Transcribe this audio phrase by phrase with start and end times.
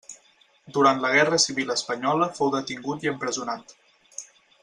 [0.77, 3.79] Durant la guerra civil espanyola fou detingut i empresonat.